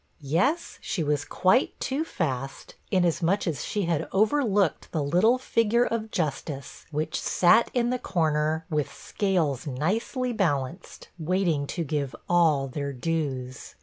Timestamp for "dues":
12.91-13.75